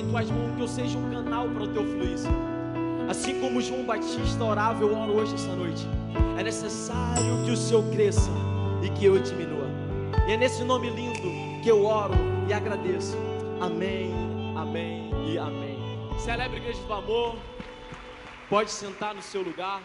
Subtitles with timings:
[0.00, 2.18] em tuas mãos, que eu seja um canal para o teu fluir.
[3.08, 5.86] Assim como João Batista orava, eu oro hoje essa noite.
[6.38, 8.30] É necessário que o Senhor cresça
[8.82, 9.66] e que eu diminua.
[10.26, 12.14] E é nesse nome lindo que eu oro
[12.48, 13.16] e agradeço.
[13.60, 14.10] Amém,
[14.56, 15.78] amém e amém.
[16.18, 17.36] Celebre a igreja do amor.
[18.48, 19.82] Pode sentar no seu lugar.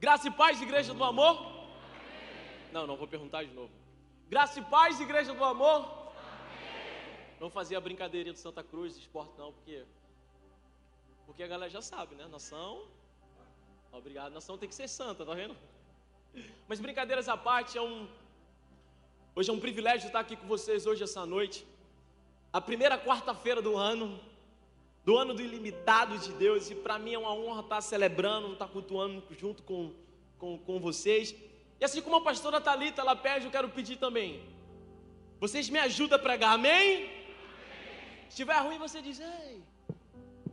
[0.00, 1.49] Graça e paz, igreja do amor?
[2.72, 3.72] Não, não vou perguntar de novo.
[4.28, 5.80] Graça e paz, igreja do amor?
[5.80, 7.16] Amém.
[7.40, 9.84] Não fazia a brincadeirinha do Santa Cruz, de esporte não, porque
[11.26, 12.26] porque a galera já sabe, né?
[12.26, 12.86] Nação,
[13.92, 15.56] obrigado, nação tem que ser santa, tá vendo?
[16.68, 18.08] Mas brincadeiras à parte, é um
[19.34, 21.66] hoje é um privilégio estar aqui com vocês hoje essa noite.
[22.52, 24.20] A primeira quarta-feira do ano,
[25.04, 28.68] do ano do ilimitado de Deus, e para mim é uma honra estar celebrando, estar
[28.68, 29.92] cultuando junto com,
[30.38, 31.34] com, com vocês.
[31.80, 34.44] E assim como a pastora Talita ela pede, eu quero pedir também.
[35.40, 37.06] Vocês me ajudam a pregar, amém?
[38.24, 39.62] Se estiver ruim, você diz, ei,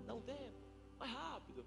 [0.05, 0.57] dá um tempo,
[0.97, 1.65] mais rápido.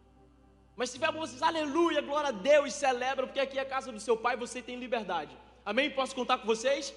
[0.75, 3.92] Mas se tiver bom, vocês, aleluia, glória a Deus, celebra, porque aqui é a casa
[3.92, 5.36] do seu pai, você tem liberdade.
[5.64, 5.91] Amém?
[5.91, 6.95] Posso contar com vocês?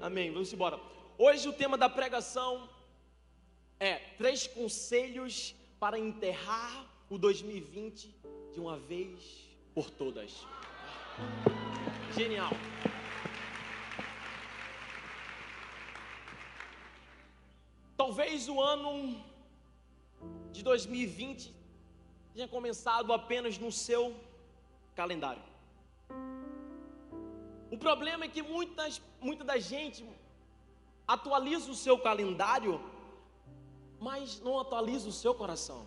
[0.00, 0.02] Amém.
[0.02, 0.32] amém.
[0.32, 0.78] Vamos embora.
[1.18, 2.68] Hoje o tema da pregação
[3.80, 8.14] é três conselhos para enterrar o 2020
[8.52, 10.46] de uma vez por todas.
[12.14, 12.50] Genial.
[17.96, 18.92] Talvez o ano
[20.52, 21.54] de 2020
[22.34, 24.14] tenha começado apenas no seu
[24.94, 25.42] calendário.
[27.70, 30.04] O problema é que muitas, muita da gente
[31.06, 32.80] atualiza o seu calendário
[34.00, 35.86] mas não atualiza o seu coração.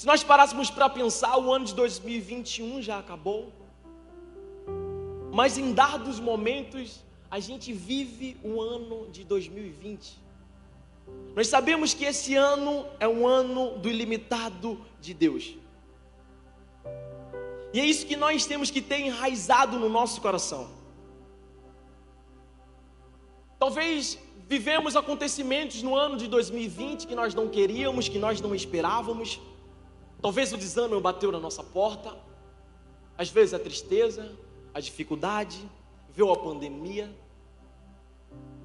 [0.00, 3.52] Se nós parássemos para pensar, o ano de 2021 já acabou,
[5.30, 10.18] mas em dados momentos, a gente vive o ano de 2020.
[11.36, 15.54] Nós sabemos que esse ano é um ano do ilimitado de Deus.
[17.74, 20.70] E é isso que nós temos que ter enraizado no nosso coração.
[23.58, 24.18] Talvez
[24.50, 29.40] Vivemos acontecimentos no ano de 2020 que nós não queríamos, que nós não esperávamos.
[30.20, 32.14] Talvez o desânimo bateu na nossa porta.
[33.16, 34.32] Às vezes a tristeza,
[34.74, 35.58] a dificuldade,
[36.10, 37.10] veio a pandemia.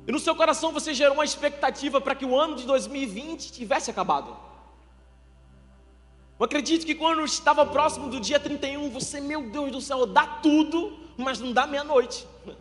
[0.07, 3.89] E no seu coração você gerou uma expectativa para que o ano de 2020 tivesse
[3.89, 4.35] acabado.
[6.37, 10.27] Eu acredito que quando estava próximo do dia 31, você, meu Deus do céu, dá
[10.27, 12.27] tudo, mas não dá meia-noite.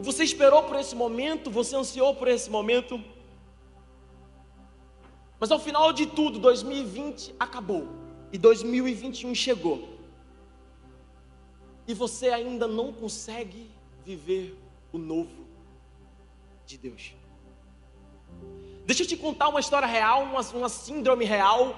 [0.00, 3.00] Você esperou por esse momento, você ansiou por esse momento.
[5.42, 7.88] Mas ao final de tudo, 2020 acabou
[8.32, 9.98] e 2021 chegou.
[11.84, 13.68] E você ainda não consegue
[14.04, 14.56] viver
[14.92, 15.44] o novo
[16.64, 17.12] de Deus.
[18.86, 21.74] Deixa eu te contar uma história real, uma, uma síndrome real,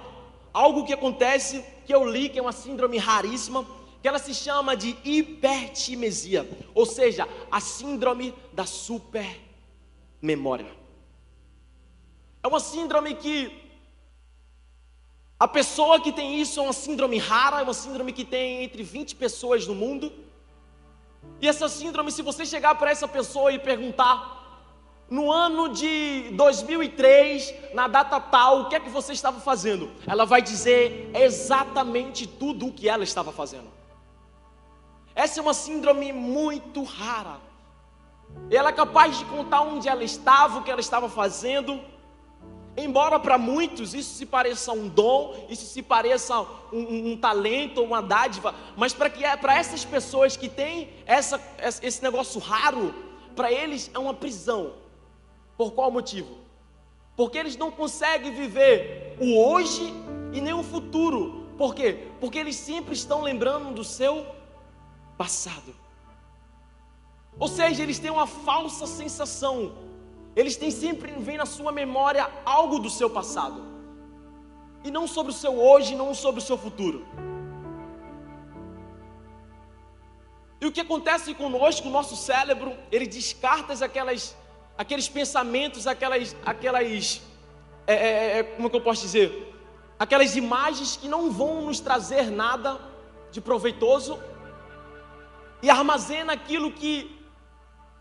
[0.53, 3.67] algo que acontece que eu li, que é uma síndrome raríssima
[4.03, 10.84] que ela se chama de hipertimesia, ou seja, a síndrome da supermemória.
[12.45, 13.37] É uma síndrome que
[15.41, 18.83] a pessoa que tem isso é uma síndrome rara, é uma síndrome que tem entre
[18.83, 20.13] 20 pessoas no mundo.
[21.41, 24.17] E essa síndrome, se você chegar para essa pessoa e perguntar,
[25.09, 29.91] no ano de 2003, na data tal, o que é que você estava fazendo?
[30.07, 33.71] Ela vai dizer exatamente tudo o que ela estava fazendo.
[35.15, 37.41] Essa é uma síndrome muito rara.
[38.51, 41.94] Ela é capaz de contar onde ela estava, o que ela estava fazendo.
[42.77, 46.41] Embora para muitos isso se pareça um dom, isso se pareça
[46.73, 51.41] um, um talento uma dádiva, mas para é essas pessoas que têm essa,
[51.83, 52.93] esse negócio raro,
[53.37, 54.73] para eles é uma prisão.
[55.57, 56.37] Por qual motivo?
[57.17, 59.95] Porque eles não conseguem viver o hoje
[60.33, 61.47] e nem o futuro.
[61.57, 62.09] Por quê?
[62.19, 64.27] Porque eles sempre estão lembrando do seu
[65.17, 65.75] passado.
[67.39, 69.73] Ou seja, eles têm uma falsa sensação.
[70.37, 73.63] Eles têm sempre vem na sua memória algo do seu passado.
[74.83, 77.07] E não sobre o seu hoje, não sobre o seu futuro.
[80.61, 84.37] E o que acontece conosco, o nosso cérebro, ele descarta aquelas,
[84.77, 87.23] aqueles pensamentos, aquelas, aquelas
[87.87, 89.55] é, é, é, como é que eu posso dizer?
[89.99, 92.81] Aquelas imagens que não vão nos trazer nada
[93.31, 94.19] de proveitoso
[95.63, 97.24] e armazena aquilo que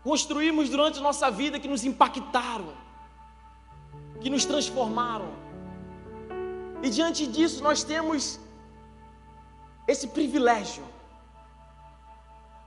[0.04, 2.72] construímos durante nossa vida que nos impactaram,
[4.20, 5.30] que nos transformaram.
[6.82, 8.38] E diante disso nós temos
[9.86, 10.84] esse privilégio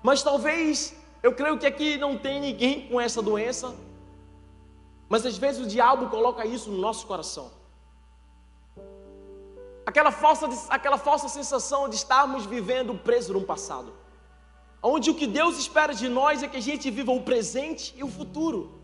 [0.07, 3.75] Mas talvez, eu creio que aqui não tem ninguém com essa doença,
[5.09, 7.51] mas às vezes o diabo coloca isso no nosso coração.
[9.85, 13.91] Aquela falsa, aquela falsa sensação de estarmos vivendo preso no passado.
[14.81, 18.03] Onde o que Deus espera de nós é que a gente viva o presente e
[18.03, 18.79] o futuro.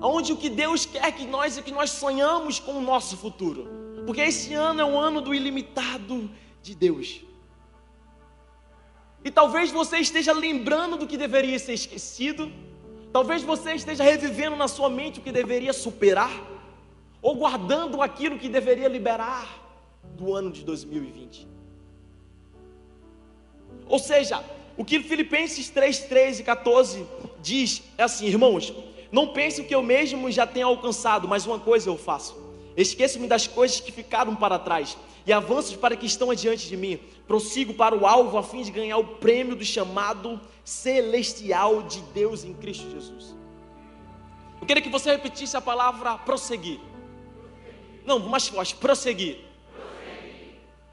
[0.00, 3.68] Onde o que Deus quer que nós é que nós sonhamos com o nosso futuro.
[4.06, 6.30] Porque esse ano é um ano do ilimitado
[6.62, 7.20] de Deus.
[9.22, 12.50] E talvez você esteja lembrando do que deveria ser esquecido.
[13.12, 16.32] Talvez você esteja revivendo na sua mente o que deveria superar.
[17.20, 19.60] Ou guardando aquilo que deveria liberar
[20.16, 21.46] do ano de 2020.
[23.86, 24.42] Ou seja,
[24.76, 27.06] o que Filipenses 3, 13 e 14
[27.40, 28.72] diz é assim, irmãos,
[29.10, 32.36] não pensem que eu mesmo já tenho alcançado, mas uma coisa eu faço.
[32.76, 34.96] Esqueço-me das coisas que ficaram para trás
[35.26, 36.98] e avanço para que estão adiante de mim.
[37.26, 42.44] Prossigo para o alvo a fim de ganhar o prêmio do chamado celestial de Deus
[42.44, 43.34] em Cristo Jesus.
[44.60, 46.78] Eu queria que você repetisse a palavra prosseguir.
[48.04, 49.38] Não, mais forte, prosseguir.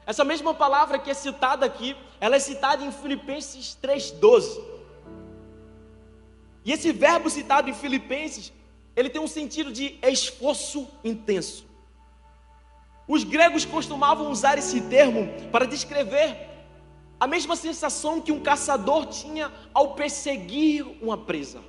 [0.06, 4.60] Essa mesma palavra que é citada aqui, ela é citada em Filipenses 3:12.
[6.64, 8.52] E esse verbo citado em Filipenses,
[8.94, 11.64] ele tem um sentido de esforço intenso.
[13.06, 16.46] Os gregos costumavam usar esse termo para descrever
[17.18, 21.60] a mesma sensação que um caçador tinha ao perseguir uma presa.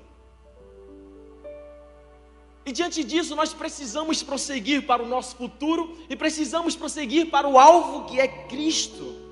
[2.66, 7.58] E diante disso, nós precisamos prosseguir para o nosso futuro e precisamos prosseguir para o
[7.58, 9.29] alvo que é Cristo.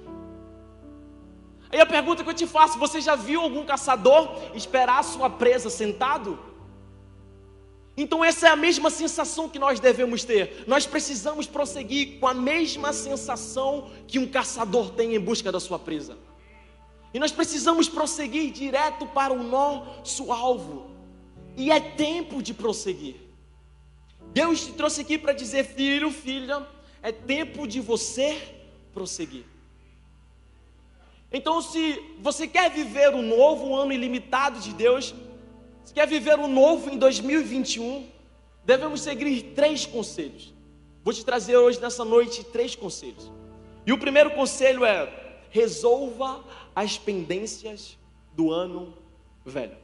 [1.72, 5.30] Aí a pergunta que eu te faço: você já viu algum caçador esperar a sua
[5.30, 6.40] presa sentado?
[8.00, 10.66] Então, essa é a mesma sensação que nós devemos ter.
[10.68, 15.80] Nós precisamos prosseguir com a mesma sensação que um caçador tem em busca da sua
[15.80, 16.16] presa.
[17.12, 20.92] E nós precisamos prosseguir direto para o nosso alvo.
[21.56, 23.16] E é tempo de prosseguir.
[24.32, 26.68] Deus te trouxe aqui para dizer, filho, filha,
[27.02, 28.38] é tempo de você
[28.94, 29.46] prosseguir.
[31.32, 35.14] Então, se você quer viver o novo, ano ilimitado de Deus,
[35.84, 38.08] se quer viver o novo em 2021,
[38.64, 40.54] devemos seguir três conselhos.
[41.04, 43.32] Vou te trazer hoje, nessa noite, três conselhos.
[43.86, 45.10] E o primeiro conselho é:
[45.50, 46.44] resolva
[46.76, 47.98] as pendências
[48.34, 48.94] do ano
[49.46, 49.78] velho.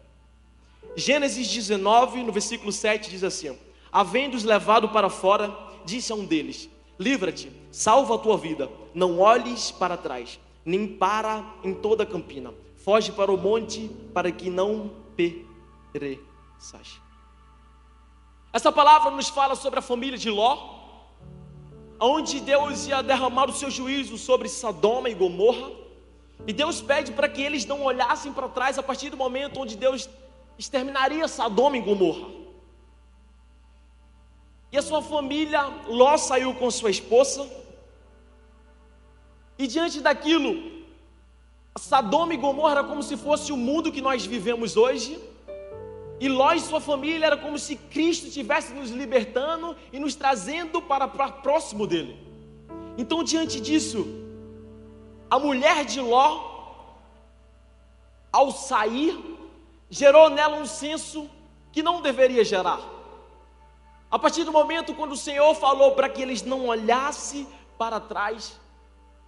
[0.95, 3.57] Gênesis 19, no versículo 7, diz assim:
[3.93, 5.55] havendo-os levado para fora,
[5.85, 6.67] disse a um deles:
[6.99, 12.53] Livra-te, salva a tua vida, não olhes para trás, nem para em toda a campina,
[12.77, 16.99] foge para o monte, para que não pereças.
[18.51, 20.81] Essa palavra nos fala sobre a família de Ló,
[21.99, 25.71] onde Deus ia derramar o seu juízo sobre Sodoma e Gomorra,
[26.45, 29.77] e Deus pede para que eles não olhassem para trás a partir do momento onde
[29.77, 30.09] Deus
[30.57, 32.27] exterminaria Sodoma e Gomorra.
[34.71, 37.47] E a sua família, Ló saiu com sua esposa.
[39.63, 40.49] E diante daquilo,
[41.79, 45.17] Sodoma e Gomorra era como se fosse o mundo que nós vivemos hoje.
[46.19, 50.81] E Ló e sua família era como se Cristo estivesse nos libertando e nos trazendo
[50.81, 52.13] para, para próximo dele.
[52.97, 54.05] Então, diante disso,
[55.29, 56.27] a mulher de Ló,
[58.33, 59.17] ao sair,
[59.89, 61.29] gerou nela um senso
[61.71, 62.81] que não deveria gerar.
[64.11, 68.61] A partir do momento quando o Senhor falou para que eles não olhassem para trás,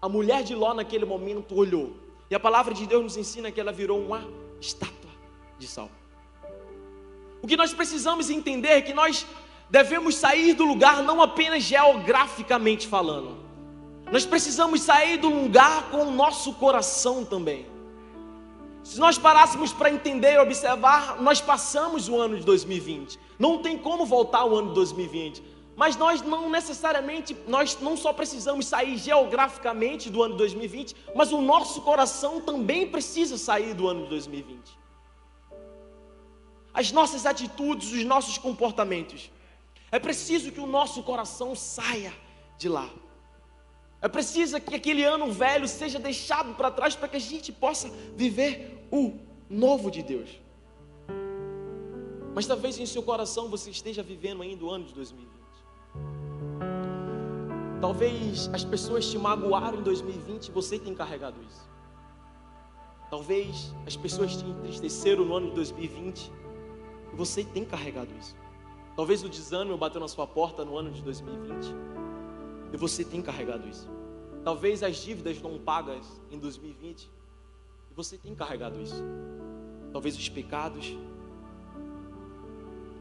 [0.05, 1.97] a mulher de Ló naquele momento olhou.
[2.29, 4.23] E a palavra de Deus nos ensina que ela virou uma
[4.61, 5.09] estátua
[5.57, 5.89] de sal.
[7.41, 9.25] O que nós precisamos entender é que nós
[9.67, 13.35] devemos sair do lugar não apenas geograficamente falando.
[14.11, 17.65] Nós precisamos sair do lugar com o nosso coração também.
[18.83, 23.19] Se nós parássemos para entender e observar, nós passamos o ano de 2020.
[23.39, 25.41] Não tem como voltar o ano de 2020.
[25.75, 31.33] Mas nós não necessariamente, nós não só precisamos sair geograficamente do ano de 2020, mas
[31.33, 34.85] o nosso coração também precisa sair do ano de 2020.
[36.73, 39.29] As nossas atitudes, os nossos comportamentos.
[39.91, 42.13] É preciso que o nosso coração saia
[42.57, 42.89] de lá.
[44.01, 47.89] É preciso que aquele ano velho seja deixado para trás para que a gente possa
[48.15, 50.29] viver o novo de Deus.
[52.33, 55.34] Mas talvez em seu coração você esteja vivendo ainda o ano de 2020.
[57.81, 61.69] Talvez as pessoas te magoaram em 2020 e você tem carregado isso.
[63.09, 66.31] Talvez as pessoas te entristeceram no ano de 2020
[67.13, 68.35] e você tem carregado isso.
[68.95, 71.75] Talvez o desânimo bateu na sua porta no ano de 2020
[72.73, 73.89] e você tem carregado isso.
[74.43, 77.09] Talvez as dívidas não pagas em 2020
[77.95, 79.01] Você tem carregado isso.
[79.93, 80.97] Talvez os pecados.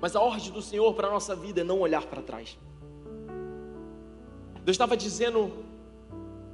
[0.00, 2.56] Mas a ordem do Senhor para a nossa vida é não olhar para trás.
[4.64, 5.52] Deus estava dizendo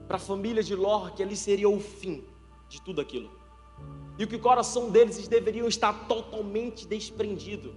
[0.08, 2.24] para a família de Ló que ali seria o fim
[2.68, 3.30] de tudo aquilo.
[4.18, 7.72] E que o coração deles deveriam estar totalmente desprendido.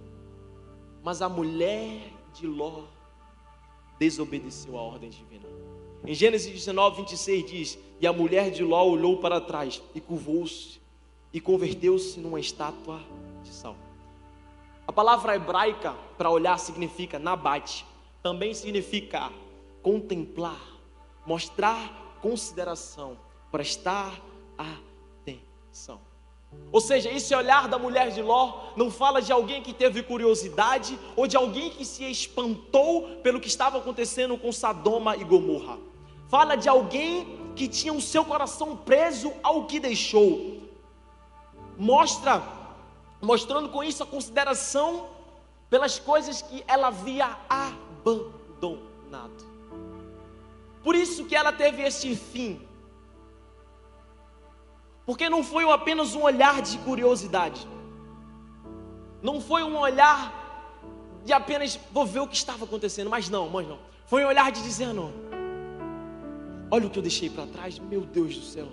[1.04, 2.86] Mas a mulher de Ló
[4.00, 5.48] desobedeceu a ordem divina.
[6.06, 10.82] Em Gênesis 19, 26 diz: E a mulher de Ló olhou para trás e curvou-se
[11.32, 13.00] e converteu-se numa estátua
[13.44, 13.78] de sal.
[14.88, 17.86] A palavra hebraica para olhar significa nabate,
[18.22, 19.32] também significa
[19.84, 20.62] contemplar,
[21.26, 23.18] mostrar consideração,
[23.52, 24.20] prestar
[24.58, 26.00] atenção.
[26.72, 30.98] Ou seja, esse olhar da mulher de Ló não fala de alguém que teve curiosidade
[31.16, 35.78] ou de alguém que se espantou pelo que estava acontecendo com Sadoma e Gomorra.
[36.30, 40.62] Fala de alguém que tinha o seu coração preso ao que deixou.
[41.78, 42.42] Mostra,
[43.22, 45.08] mostrando com isso a consideração
[45.70, 49.53] pelas coisas que ela havia abandonado.
[50.84, 52.62] Por isso que ela teve esse fim
[55.06, 57.68] porque não foi apenas um olhar de curiosidade.
[59.22, 60.42] Não foi um olhar
[61.26, 63.80] de apenas vou ver o que estava acontecendo, mas não, mas não.
[64.06, 65.14] Foi um olhar de dizendo:
[66.72, 68.68] Olha o que eu deixei para trás, meu Deus do céu.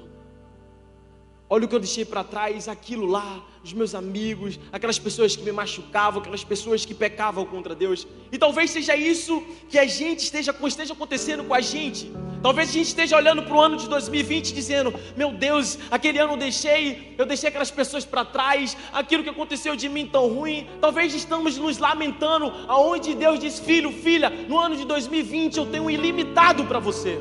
[1.53, 5.43] Olha o que eu deixei para trás, aquilo lá, os meus amigos, aquelas pessoas que
[5.43, 8.07] me machucavam, aquelas pessoas que pecavam contra Deus.
[8.31, 12.09] E talvez seja isso que a gente esteja, esteja acontecendo com a gente.
[12.41, 16.35] Talvez a gente esteja olhando para o ano de 2020 dizendo: Meu Deus, aquele ano
[16.35, 20.69] eu deixei, eu deixei aquelas pessoas para trás, aquilo que aconteceu de mim tão ruim.
[20.81, 25.83] Talvez estamos nos lamentando, aonde Deus diz: Filho, filha, no ano de 2020 eu tenho
[25.83, 27.19] um ilimitado para você.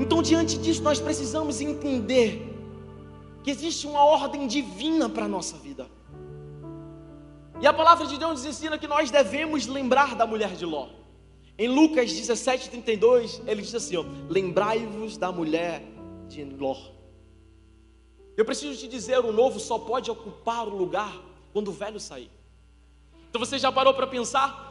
[0.00, 2.54] Então, diante disso, nós precisamos entender
[3.42, 5.88] que existe uma ordem divina para a nossa vida.
[7.60, 10.88] E a palavra de Deus nos ensina que nós devemos lembrar da mulher de Ló.
[11.58, 13.96] Em Lucas 17, 32, ele diz assim:
[14.28, 15.82] Lembrai-vos da mulher
[16.28, 16.76] de Ló.
[18.36, 21.12] Eu preciso te dizer: o novo só pode ocupar o lugar
[21.52, 22.30] quando o velho sair.
[23.28, 24.66] Então você já parou para pensar?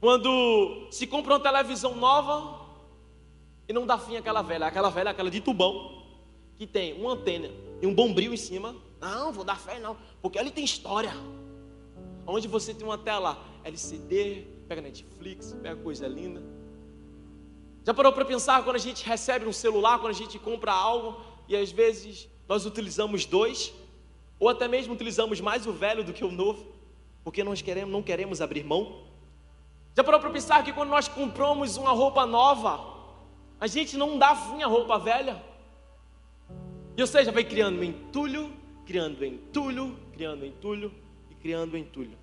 [0.00, 2.55] Quando se compra uma televisão nova,
[3.68, 4.66] e não dá fim àquela velha.
[4.66, 6.02] Aquela velha, aquela de tubão,
[6.56, 8.74] que tem uma antena e um bombril em cima.
[9.00, 11.12] Não, vou dar fé não, porque ali tem história.
[12.26, 16.42] Onde você tem uma tela LCD, pega Netflix, pega coisa linda.
[17.84, 21.20] Já parou para pensar quando a gente recebe um celular, quando a gente compra algo
[21.46, 23.72] e às vezes nós utilizamos dois,
[24.40, 26.66] ou até mesmo utilizamos mais o velho do que o novo,
[27.22, 29.04] porque nós queremos, não queremos abrir mão?
[29.96, 32.95] Já parou para pensar que quando nós compramos uma roupa nova,
[33.60, 35.42] a gente não dá fim à roupa velha.
[36.96, 38.52] E ou seja, vai criando entulho,
[38.84, 40.92] criando entulho, criando entulho
[41.30, 42.16] e criando entulho.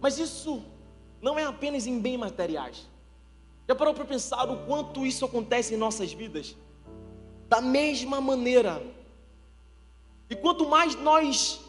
[0.00, 0.62] Mas isso
[1.20, 2.88] não é apenas em bens materiais.
[3.66, 6.56] Já parou para pensar o quanto isso acontece em nossas vidas?
[7.48, 8.82] Da mesma maneira.
[10.30, 11.60] E quanto mais nós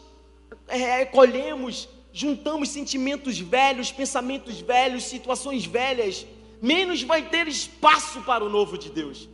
[0.68, 6.26] é, colhemos, juntamos sentimentos velhos, pensamentos velhos, situações velhas,
[6.60, 9.28] menos vai ter espaço para o novo de Deus.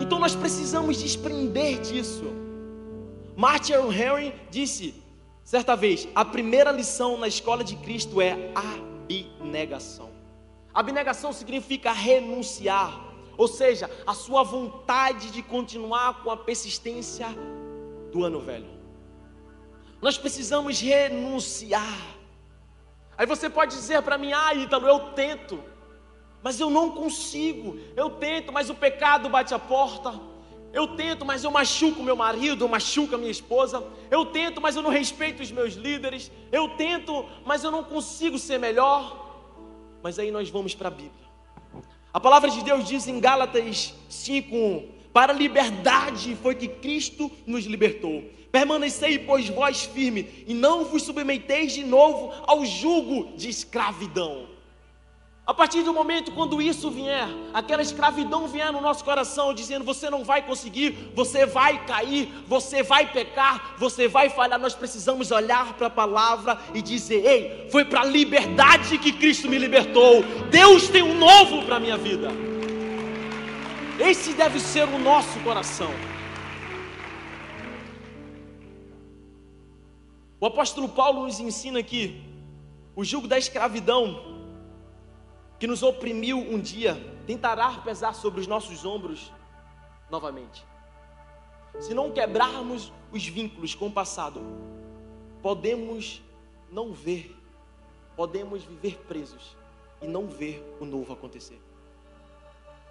[0.00, 2.24] Então nós precisamos desprender disso.
[3.36, 4.94] Martin Henry disse
[5.44, 10.10] certa vez: a primeira lição na escola de Cristo é abnegação.
[10.72, 13.00] Abnegação significa renunciar,
[13.36, 17.26] ou seja, a sua vontade de continuar com a persistência
[18.12, 18.68] do ano velho.
[20.00, 22.19] Nós precisamos renunciar
[23.20, 25.62] Aí você pode dizer para mim, ah, Ítalo, eu tento,
[26.42, 27.78] mas eu não consigo.
[27.94, 30.18] Eu tento, mas o pecado bate a porta.
[30.72, 33.86] Eu tento, mas eu machuco meu marido, eu machuco a minha esposa.
[34.10, 36.32] Eu tento, mas eu não respeito os meus líderes.
[36.50, 39.44] Eu tento, mas eu não consigo ser melhor.
[40.02, 41.28] Mas aí nós vamos para a Bíblia.
[42.14, 47.64] A palavra de Deus diz em Gálatas 5:1: Para a liberdade foi que Cristo nos
[47.64, 48.24] libertou.
[48.52, 54.48] Permanecei, pois, vós firme, e não vos submeteis de novo ao jugo de escravidão.
[55.46, 60.08] A partir do momento quando isso vier, aquela escravidão vier no nosso coração, dizendo: você
[60.08, 65.74] não vai conseguir, você vai cair, você vai pecar, você vai falhar, nós precisamos olhar
[65.74, 70.22] para a palavra e dizer: ei, foi para a liberdade que Cristo me libertou.
[70.50, 72.49] Deus tem um novo para a minha vida.
[74.00, 75.90] Esse deve ser o nosso coração.
[80.40, 82.24] O apóstolo Paulo nos ensina que
[82.96, 84.40] o jugo da escravidão
[85.58, 86.94] que nos oprimiu um dia
[87.26, 89.30] tentará pesar sobre os nossos ombros
[90.10, 90.64] novamente.
[91.78, 94.40] Se não quebrarmos os vínculos com o passado,
[95.42, 96.22] podemos
[96.72, 97.36] não ver,
[98.16, 99.54] podemos viver presos
[100.00, 101.60] e não ver o novo acontecer.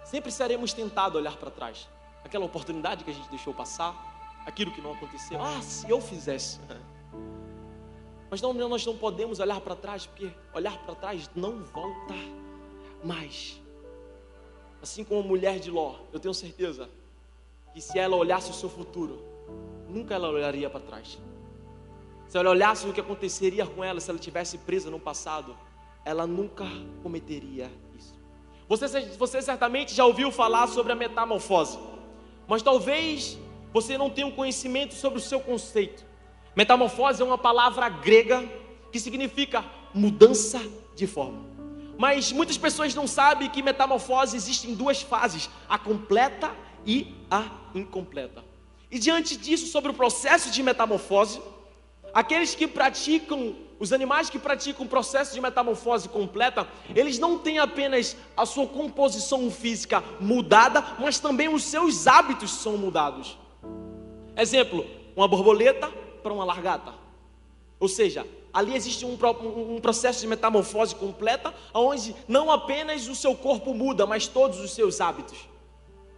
[0.04, 1.88] Sempre seremos tentados a olhar para trás.
[2.24, 3.94] Aquela oportunidade que a gente deixou passar,
[4.46, 5.40] aquilo que não aconteceu.
[5.40, 6.58] Ah, se eu fizesse.
[8.30, 12.14] Mas não, nós não podemos olhar para trás, porque olhar para trás não volta
[13.02, 13.60] mais.
[14.80, 16.88] Assim como a mulher de Ló, eu tenho certeza
[17.74, 19.22] que se ela olhasse o seu futuro,
[19.88, 21.18] nunca ela olharia para trás.
[22.28, 25.56] Se ela olhasse o que aconteceria com ela se ela tivesse presa no passado,
[26.04, 26.64] ela nunca
[27.02, 27.70] cometeria.
[28.70, 28.86] Você,
[29.18, 31.76] você certamente já ouviu falar sobre a metamorfose,
[32.46, 33.36] mas talvez
[33.72, 36.04] você não tenha um conhecimento sobre o seu conceito.
[36.54, 38.48] Metamorfose é uma palavra grega
[38.92, 40.60] que significa mudança
[40.94, 41.44] de forma.
[41.98, 46.54] Mas muitas pessoas não sabem que metamorfose existe em duas fases: a completa
[46.86, 48.44] e a incompleta.
[48.88, 51.42] E diante disso, sobre o processo de metamorfose,
[52.12, 57.58] aqueles que praticam, os animais que praticam o processo de metamorfose completa, eles não têm
[57.58, 63.38] apenas a sua composição física mudada, mas também os seus hábitos são mudados.
[64.36, 64.86] Exemplo:
[65.16, 65.88] uma borboleta
[66.22, 66.94] para uma largata.
[67.78, 69.16] Ou seja, ali existe um,
[69.74, 74.72] um, processo de metamorfose completa, onde não apenas o seu corpo muda, mas todos os
[74.72, 75.48] seus hábitos.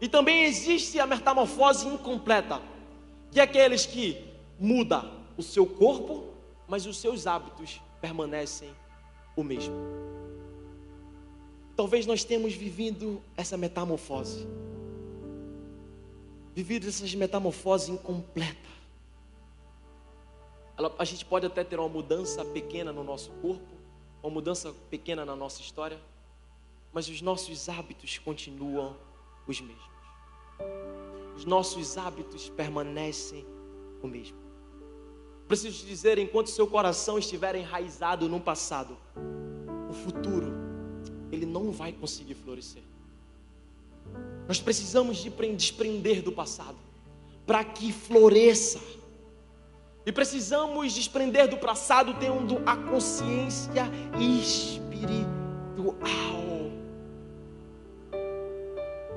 [0.00, 2.61] E também existe a metamorfose incompleta,
[3.30, 4.25] que é aqueles que
[4.58, 6.33] muda o seu corpo,
[6.69, 8.71] mas os seus hábitos permanecem
[9.37, 9.75] o mesmo.
[11.75, 14.47] Talvez nós tenhamos vivido essa metamorfose,
[16.55, 18.73] vivido essa metamorfose incompleta
[20.99, 23.75] a gente pode até ter uma mudança pequena no nosso corpo,
[24.23, 26.01] uma mudança pequena na nossa história,
[26.93, 28.97] mas os nossos hábitos continuam
[29.47, 29.93] os mesmos.
[31.37, 33.45] Os nossos hábitos permanecem
[34.03, 34.41] o mesmo.
[35.53, 38.97] Preciso te dizer, enquanto seu coração estiver enraizado no passado,
[39.91, 40.51] o futuro
[41.31, 42.83] ele não vai conseguir florescer.
[44.49, 46.79] Nós precisamos de desprender do passado
[47.47, 48.81] para que floresça
[50.07, 53.85] e precisamos desprender do passado tendo a consciência
[54.19, 55.27] espiritual.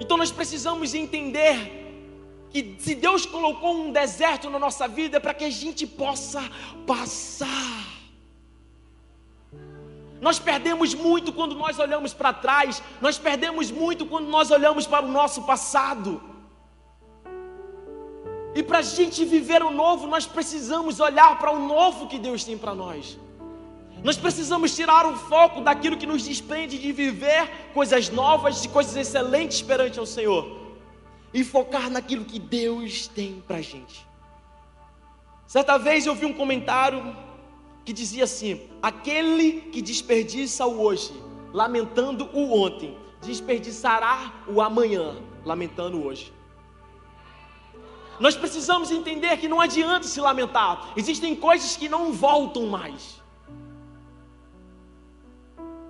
[0.02, 1.85] Então nós precisamos entender
[2.56, 6.42] que se Deus colocou um deserto na nossa vida é para que a gente possa
[6.88, 7.84] passar.
[10.22, 15.04] Nós perdemos muito quando nós olhamos para trás, nós perdemos muito quando nós olhamos para
[15.04, 16.24] o nosso passado.
[18.56, 22.46] E para a gente viver o novo, nós precisamos olhar para o novo que Deus
[22.46, 23.20] tem para nós.
[24.02, 28.96] Nós precisamos tirar o foco daquilo que nos desprende de viver coisas novas, de coisas
[28.96, 30.65] excelentes perante ao Senhor.
[31.36, 34.08] E focar naquilo que Deus tem para a gente.
[35.46, 37.16] Certa vez eu vi um comentário
[37.84, 41.14] que dizia assim: Aquele que desperdiça o hoje,
[41.52, 46.34] lamentando o ontem, desperdiçará o amanhã, lamentando o hoje.
[48.18, 50.94] Nós precisamos entender que não adianta se lamentar.
[50.96, 53.22] Existem coisas que não voltam mais.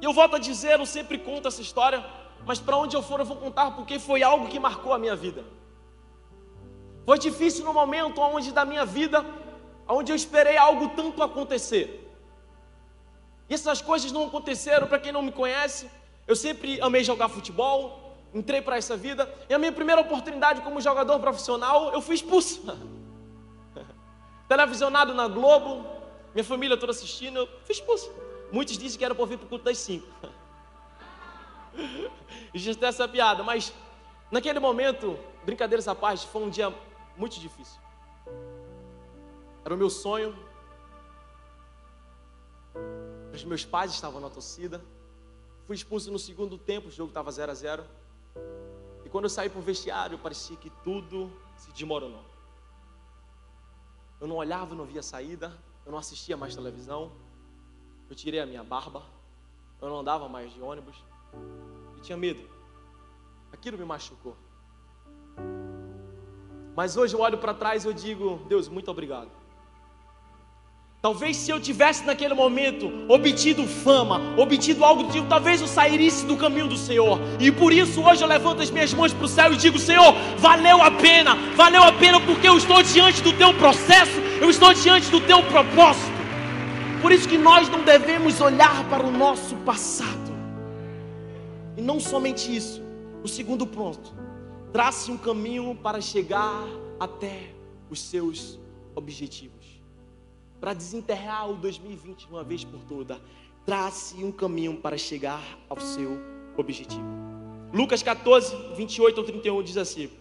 [0.02, 2.04] E eu volto a dizer, eu sempre conto essa história,
[2.46, 5.16] mas para onde eu for eu vou contar porque foi algo que marcou a minha
[5.16, 5.44] vida.
[7.06, 9.26] Foi difícil no momento onde da minha vida,
[9.88, 12.02] onde eu esperei algo tanto acontecer.
[13.50, 15.90] E essas coisas não aconteceram, para quem não me conhece,
[16.28, 20.82] eu sempre amei jogar futebol, entrei para essa vida, e a minha primeira oportunidade como
[20.82, 22.64] jogador profissional, eu fui expulso.
[24.50, 25.86] Televisionado na Globo,
[26.34, 28.12] minha família toda assistindo, eu fui expulso.
[28.52, 30.08] Muitos dizem que era para vir para o culto das cinco.
[32.54, 33.74] Existe essa piada, mas
[34.32, 36.74] naquele momento, brincadeiras à parte, foi um dia
[37.18, 37.80] muito difícil.
[39.64, 40.36] Era o meu sonho.
[43.34, 44.84] Os meus pais estavam na torcida.
[45.66, 47.86] Fui expulso no segundo tempo, o jogo estava 0 a 0
[49.04, 52.24] e quando eu saí para o vestiário, parecia que tudo se desmoronou.
[54.20, 57.12] Eu não olhava, não via saída, eu não assistia mais televisão,
[58.10, 59.04] eu tirei a minha barba,
[59.82, 60.96] eu não andava mais de ônibus,
[61.95, 62.41] eu tinha medo.
[63.52, 64.36] Aquilo me machucou.
[66.76, 69.30] Mas hoje eu olho para trás e eu digo, Deus, muito obrigado.
[71.02, 76.12] Talvez se eu tivesse naquele momento obtido fama, obtido algo do tipo, talvez eu sairia
[76.24, 77.19] do caminho do Senhor.
[77.39, 80.15] E por isso hoje eu levanto as minhas mãos para o céu e digo: Senhor,
[80.39, 84.74] valeu a pena, valeu a pena porque eu estou diante do teu processo, eu estou
[84.74, 86.12] diante do teu propósito.
[87.04, 90.25] Por isso que nós não devemos olhar para o nosso passado.
[91.78, 92.82] E não somente isso,
[93.24, 94.14] O segundo ponto,
[94.72, 96.64] trace um caminho para chegar
[97.00, 97.50] até
[97.90, 98.60] os seus
[98.94, 99.66] objetivos.
[100.62, 103.20] Para desenterrar o 2020 uma vez por toda,
[103.66, 106.20] trace um caminho para chegar ao seu
[106.56, 107.04] objetivo.
[107.74, 110.12] Lucas 14, 28 ao 31 diz assim: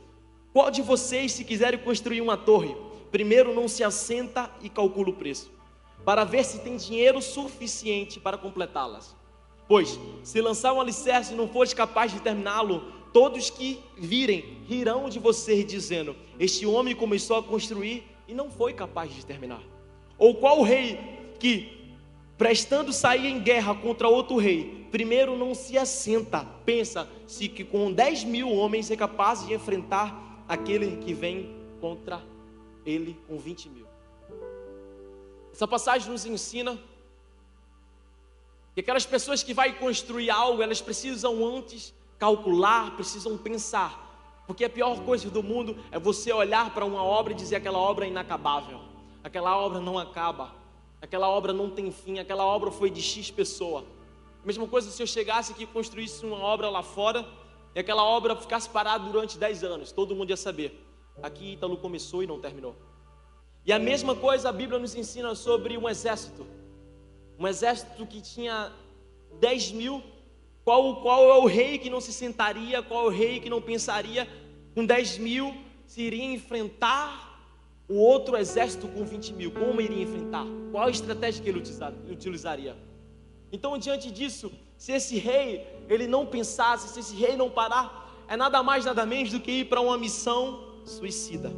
[0.51, 2.75] Qual de vocês, se quiserem construir uma torre,
[3.11, 5.53] primeiro não se assenta e calcula o preço,
[6.07, 9.15] para ver se tem dinheiro suficiente para completá-las?
[9.67, 15.09] Pois, se lançar um alicerce e não fores capaz de terminá-lo, todos que virem rirão
[15.09, 19.63] de você, dizendo: Este homem começou a construir e não foi capaz de terminar.
[20.19, 20.99] Ou qual rei
[21.39, 21.95] que,
[22.37, 27.91] prestando sair em guerra contra outro rei, primeiro não se assenta, pensa se que com
[27.91, 32.23] 10 mil homens é capaz de enfrentar aquele que vem contra
[32.85, 33.87] ele com 20 mil.
[35.53, 36.79] Essa passagem nos ensina
[38.75, 44.03] que aquelas pessoas que vão construir algo, elas precisam antes calcular, precisam pensar.
[44.47, 47.79] Porque a pior coisa do mundo é você olhar para uma obra e dizer aquela
[47.79, 48.81] obra é inacabável,
[49.23, 50.53] aquela obra não acaba,
[51.01, 53.85] aquela obra não tem fim, aquela obra foi de X pessoa.
[54.45, 57.27] Mesma coisa se eu chegasse aqui e construísse uma obra lá fora
[57.75, 60.87] e aquela obra ficasse parada durante 10 anos, todo mundo ia saber.
[61.23, 62.77] Aqui Ítalo começou e não terminou.
[63.65, 66.47] E a mesma coisa a Bíblia nos ensina sobre um exército.
[67.39, 68.73] Um exército que tinha
[69.41, 70.03] 10 mil.
[70.65, 72.83] Qual, qual é o rei que não se sentaria?
[72.83, 74.29] Qual é o rei que não pensaria
[74.75, 75.55] com 10 mil
[75.87, 77.33] se iria enfrentar
[77.89, 79.51] o outro exército com 20 mil?
[79.53, 80.47] Como iria enfrentar?
[80.73, 81.63] Qual a estratégia que ele
[82.11, 82.77] utilizaria?
[83.53, 88.37] Então, diante disso, se esse rei ele não pensasse, se esse rei não parar, é
[88.37, 91.53] nada mais nada menos do que ir para uma missão suicida.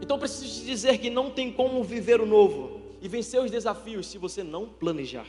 [0.00, 2.73] Então preciso te dizer que não tem como viver o novo
[3.04, 5.26] e vencer os desafios se você não planejar.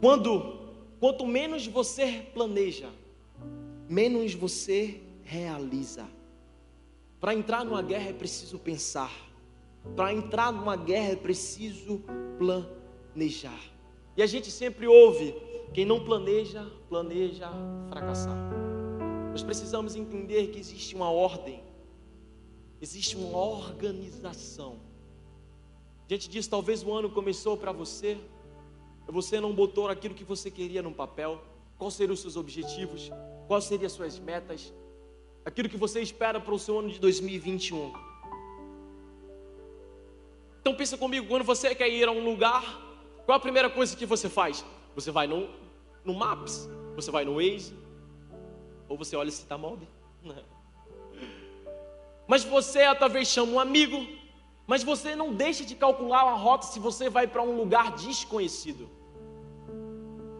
[0.00, 0.56] Quando
[1.00, 2.88] quanto menos você planeja,
[3.88, 6.06] menos você realiza.
[7.18, 9.10] Para entrar numa guerra é preciso pensar.
[9.96, 12.04] Para entrar numa guerra é preciso
[12.38, 13.60] planejar.
[14.16, 15.34] E a gente sempre ouve:
[15.74, 17.50] quem não planeja, planeja
[17.88, 18.38] fracassar.
[19.32, 21.64] Nós precisamos entender que existe uma ordem,
[22.80, 24.85] existe uma organização
[26.06, 28.16] Diante disso, talvez o ano começou para você,
[29.06, 31.40] você não botou aquilo que você queria no papel.
[31.78, 33.10] Quais seriam os seus objetivos?
[33.46, 34.72] Quais seriam as suas metas?
[35.44, 37.92] Aquilo que você espera para o seu ano de 2021.
[40.60, 42.62] Então pensa comigo, quando você quer ir a um lugar,
[43.24, 44.64] qual a primeira coisa que você faz?
[44.96, 45.48] Você vai no,
[46.04, 47.72] no Maps, você vai no Waze,
[48.88, 49.78] ou você olha se está mal.
[52.26, 54.04] Mas você talvez chama um amigo,
[54.66, 58.88] mas você não deixa de calcular a rota se você vai para um lugar desconhecido.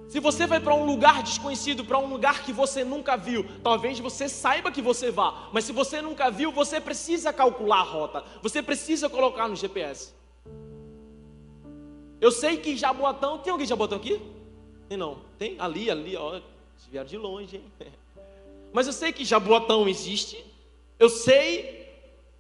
[0.08, 3.98] Se você vai para um lugar desconhecido, para um lugar que você nunca viu, talvez
[3.98, 8.24] você saiba que você vá, mas se você nunca viu, você precisa calcular a rota,
[8.42, 10.14] você precisa colocar no GPS.
[12.20, 14.20] Eu sei que Jaboatão, tem alguém de Jaboatão aqui?
[14.88, 15.18] Tem não?
[15.38, 15.56] Tem?
[15.58, 16.40] Ali, ali, ó,
[16.90, 17.64] vieram de longe, hein?
[18.72, 20.44] Mas eu sei que Jaboatão existe,
[20.98, 21.88] eu sei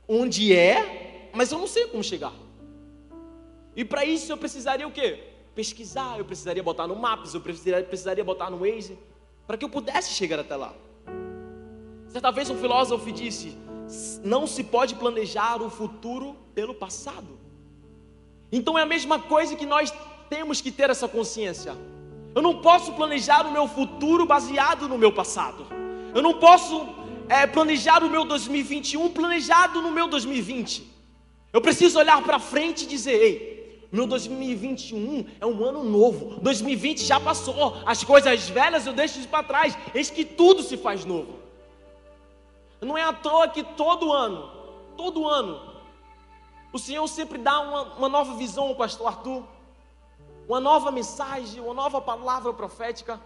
[0.08, 1.05] onde é,
[1.36, 2.32] mas eu não sei como chegar.
[3.76, 5.22] E para isso eu precisaria o quê?
[5.54, 8.98] Pesquisar, eu precisaria botar no Maps, eu precisaria, precisaria botar no Waze,
[9.46, 10.74] para que eu pudesse chegar até lá.
[12.08, 13.56] Certa vez um filósofo disse:
[14.24, 17.38] não se pode planejar o futuro pelo passado.
[18.50, 19.92] Então é a mesma coisa que nós
[20.30, 21.76] temos que ter essa consciência.
[22.34, 25.66] Eu não posso planejar o meu futuro baseado no meu passado.
[26.14, 26.86] Eu não posso
[27.28, 30.95] é, planejar o meu 2021 planejado no meu 2020.
[31.56, 36.38] Eu preciso olhar para frente e dizer: ei, meu 2021 é um ano novo.
[36.40, 37.78] 2020 já passou.
[37.86, 39.78] As coisas velhas eu deixo para trás.
[39.94, 41.38] Eis que tudo se faz novo.
[42.78, 44.50] Não é à toa que todo ano,
[44.98, 45.58] todo ano,
[46.74, 49.42] o Senhor sempre dá uma, uma nova visão ao pastor Arthur,
[50.46, 53.18] uma nova mensagem, uma nova palavra profética.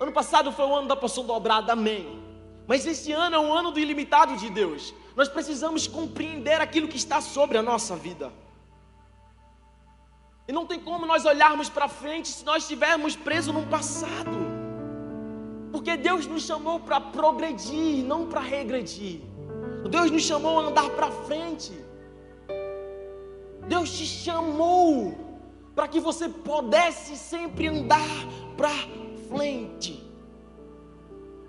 [0.00, 2.20] Ano passado foi o ano da porção dobrada, amém.
[2.66, 4.92] Mas esse ano é um ano do ilimitado de Deus.
[5.18, 8.32] Nós precisamos compreender aquilo que está sobre a nossa vida.
[10.46, 14.38] E não tem como nós olharmos para frente se nós estivermos presos no passado.
[15.72, 19.20] Porque Deus nos chamou para progredir, não para regredir.
[19.90, 21.72] Deus nos chamou a andar para frente.
[23.66, 25.18] Deus te chamou
[25.74, 28.08] para que você pudesse sempre andar
[28.56, 28.70] para
[29.28, 30.00] frente.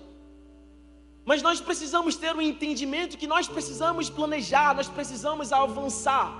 [1.25, 6.31] Mas nós precisamos ter um entendimento que nós precisamos planejar, nós precisamos avançar.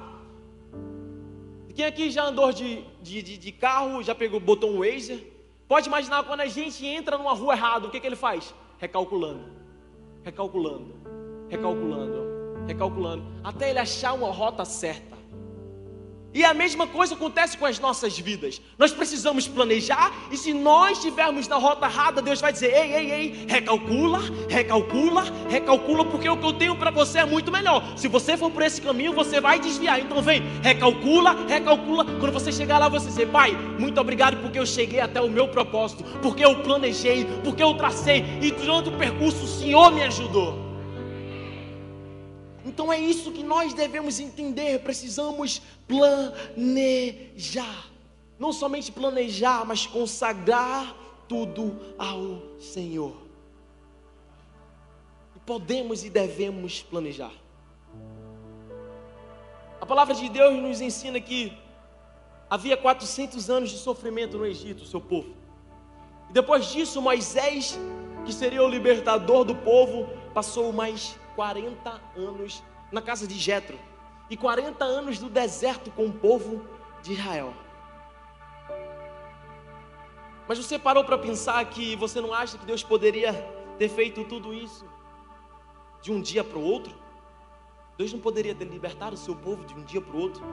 [1.74, 5.26] Quem aqui já andou de, de, de, de carro, já pegou, botou um Waze?
[5.68, 8.54] Pode imaginar quando a gente entra numa rua errada, o que, que ele faz?
[8.78, 9.44] Recalculando,
[10.24, 10.94] recalculando,
[11.50, 15.15] recalculando, recalculando, até ele achar uma rota certa.
[16.36, 18.62] E a mesma coisa acontece com as nossas vidas.
[18.78, 23.12] Nós precisamos planejar, e se nós estivermos na rota errada, Deus vai dizer: ei, ei,
[23.12, 24.20] ei, recalcula,
[24.50, 27.82] recalcula, recalcula, porque o que eu tenho para você é muito melhor.
[27.96, 30.02] Se você for por esse caminho, você vai desviar.
[30.02, 32.04] Então vem, recalcula, recalcula.
[32.04, 35.48] Quando você chegar lá, você dizer: Pai, muito obrigado porque eu cheguei até o meu
[35.48, 40.65] propósito, porque eu planejei, porque eu tracei, e durante o percurso o Senhor me ajudou.
[42.66, 44.80] Então é isso que nós devemos entender.
[44.80, 47.86] Precisamos planejar.
[48.40, 50.96] Não somente planejar, mas consagrar
[51.28, 53.16] tudo ao Senhor.
[55.36, 57.32] E podemos e devemos planejar.
[59.80, 61.56] A palavra de Deus nos ensina que
[62.50, 65.36] havia 400 anos de sofrimento no Egito, seu povo.
[66.30, 67.78] E depois disso, Moisés,
[68.26, 73.78] que seria o libertador do povo, passou mais 40 anos na casa de Jetro
[74.30, 76.66] e 40 anos do deserto com o povo
[77.02, 77.54] de Israel.
[80.48, 83.34] Mas você parou para pensar que você não acha que Deus poderia
[83.78, 84.86] ter feito tudo isso
[86.02, 86.96] de um dia para o outro?
[87.98, 90.44] Deus não poderia ter libertado o seu povo de um dia para o outro?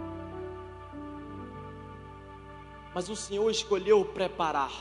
[2.94, 4.72] Mas o Senhor escolheu preparar,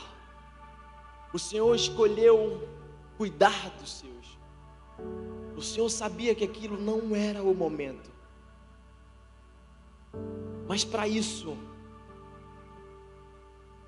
[1.32, 2.68] o Senhor escolheu
[3.16, 4.38] cuidar dos seus.
[5.62, 8.10] O Senhor sabia que aquilo não era o momento.
[10.66, 11.56] Mas para isso,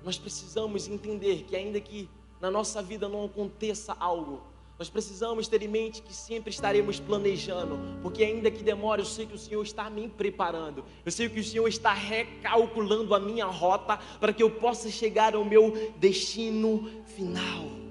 [0.01, 2.09] nós precisamos entender que, ainda que
[2.39, 4.41] na nossa vida não aconteça algo,
[4.79, 9.25] nós precisamos ter em mente que sempre estaremos planejando, porque ainda que demore, eu sei
[9.25, 13.47] que o Senhor está me preparando, eu sei que o Senhor está recalculando a minha
[13.47, 17.84] rota para que eu possa chegar ao meu destino final.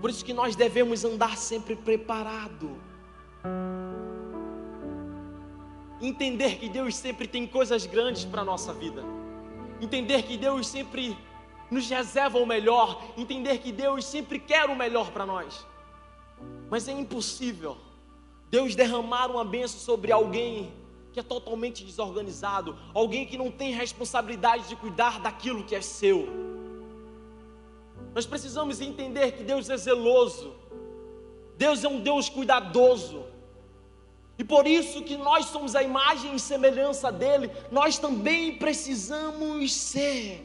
[0.00, 2.76] Por isso que nós devemos andar sempre preparado.
[6.00, 9.04] Entender que Deus sempre tem coisas grandes para a nossa vida.
[9.80, 11.16] Entender que Deus sempre
[11.70, 13.02] nos reserva o melhor.
[13.16, 15.66] Entender que Deus sempre quer o melhor para nós.
[16.68, 17.76] Mas é impossível
[18.52, 20.70] Deus derramar uma bênção sobre alguém
[21.10, 26.28] que é totalmente desorganizado, alguém que não tem responsabilidade de cuidar daquilo que é seu.
[28.14, 30.54] Nós precisamos entender que Deus é zeloso.
[31.56, 33.24] Deus é um Deus cuidadoso.
[34.38, 40.44] E por isso que nós somos a imagem e semelhança dele, nós também precisamos ser.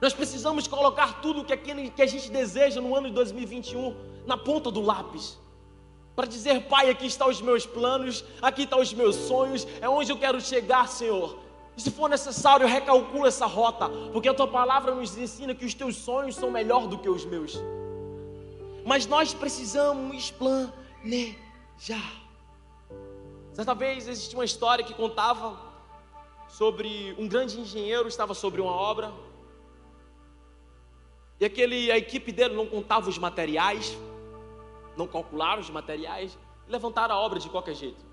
[0.00, 3.94] Nós precisamos colocar tudo que, que a gente deseja no ano de 2021
[4.26, 5.38] na ponta do lápis.
[6.16, 10.12] Para dizer, Pai, aqui estão os meus planos, aqui estão os meus sonhos, é onde
[10.12, 11.43] eu quero chegar, Senhor.
[11.76, 15.74] E se for necessário, recalcula essa rota, porque a tua palavra nos ensina que os
[15.74, 17.58] teus sonhos são melhor do que os meus.
[18.84, 22.12] Mas nós precisamos planejar.
[23.52, 25.58] Certa vez existia uma história que contava
[26.48, 29.12] sobre um grande engenheiro estava sobre uma obra
[31.40, 33.98] e aquele a equipe dele não contava os materiais,
[34.96, 38.04] não calcularam os materiais, levantaram a obra de qualquer jeito.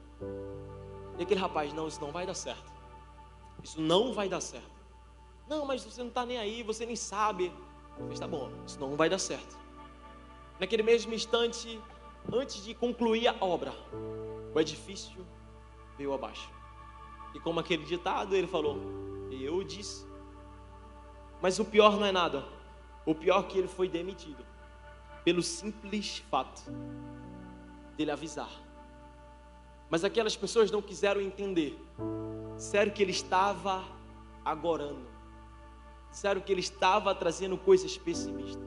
[1.19, 2.71] E aquele rapaz, não, isso não vai dar certo.
[3.63, 4.69] Isso não vai dar certo.
[5.47, 7.52] Não, mas você não está nem aí, você nem sabe.
[8.00, 9.60] Mas tá bom, isso não vai dar certo.
[10.60, 11.80] Naquele mesmo instante,
[12.32, 13.74] antes de concluir a obra,
[14.54, 15.26] o edifício
[15.97, 16.50] veio abaixo.
[17.34, 18.78] E como aquele ditado, ele falou:
[19.32, 20.06] Eu disse.
[21.41, 22.45] Mas o pior não é nada.
[23.06, 24.45] O pior é que ele foi demitido.
[25.24, 26.71] Pelo simples fato
[27.97, 28.50] dele avisar.
[29.91, 31.77] Mas aquelas pessoas não quiseram entender
[32.62, 33.84] Sério que ele estava
[34.45, 35.08] agorando.
[36.12, 38.63] Sério que ele estava trazendo coisas pessimistas.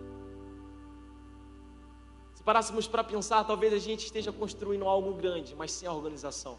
[2.35, 6.59] Se parássemos para pensar, talvez a gente esteja construindo algo grande, mas sem a organização.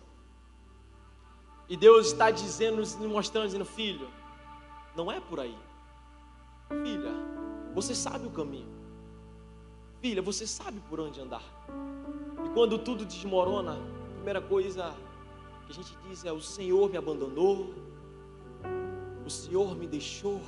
[1.67, 4.08] E Deus está dizendo, nos mostrando, dizendo, filho,
[4.95, 5.58] não é por aí.
[6.69, 7.12] Filha,
[7.73, 8.73] você sabe o caminho.
[10.01, 11.43] filha, você sabe por onde andar.
[12.45, 13.78] E quando tudo desmorona,
[14.26, 14.92] primeira coisa
[15.68, 17.76] que a gente diz é: O Senhor me abandonou,
[19.24, 20.42] o Senhor me deixou.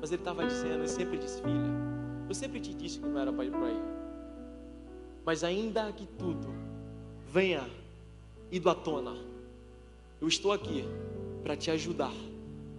[0.00, 1.70] Mas ele estava dizendo, ele sempre disse, filha,
[2.26, 3.82] eu sempre te disse que não era para ir para aí.
[5.26, 6.48] Mas ainda que tudo
[7.30, 7.68] venha
[8.50, 9.14] ido à tona,
[10.18, 10.86] eu estou aqui
[11.42, 12.14] para te ajudar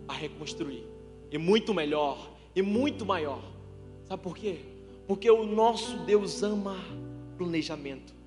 [0.08, 0.84] a reconstruir.
[1.32, 2.18] E muito melhor,
[2.56, 3.44] e muito maior.
[4.06, 4.58] Sabe por quê?
[5.08, 6.76] Porque o nosso Deus ama
[7.38, 8.21] planejamento.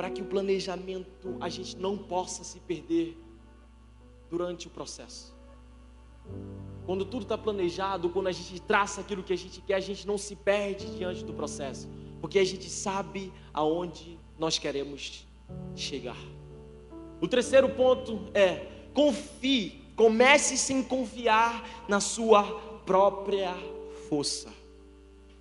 [0.00, 3.18] Para que o planejamento a gente não possa se perder
[4.30, 5.36] durante o processo.
[6.86, 10.06] Quando tudo está planejado, quando a gente traça aquilo que a gente quer, a gente
[10.06, 11.86] não se perde diante do processo,
[12.18, 15.28] porque a gente sabe aonde nós queremos
[15.76, 16.16] chegar.
[17.20, 22.42] O terceiro ponto é: confie, comece sem confiar na sua
[22.86, 23.54] própria
[24.08, 24.59] força.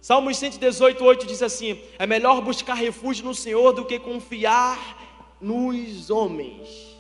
[0.01, 6.09] Salmos 118, 8 diz assim: É melhor buscar refúgio no Senhor do que confiar nos
[6.09, 6.97] homens.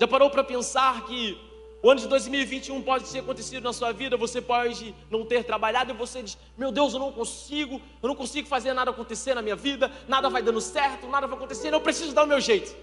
[0.00, 1.38] Já parou para pensar que
[1.82, 5.92] o ano de 2021 pode ter acontecido na sua vida, você pode não ter trabalhado
[5.92, 9.42] e você diz: Meu Deus, eu não consigo, eu não consigo fazer nada acontecer na
[9.42, 12.74] minha vida, nada vai dando certo, nada vai acontecer, eu preciso dar o meu jeito.